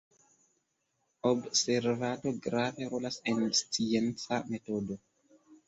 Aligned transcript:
Observado 1.33 2.33
grave 2.43 2.83
rolas 2.89 3.17
en 3.29 3.39
scienca 3.59 4.37
metodo. 4.49 4.95